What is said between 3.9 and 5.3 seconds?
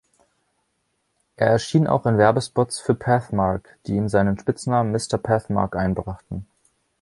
ihm seinen Spitznamen „Mr.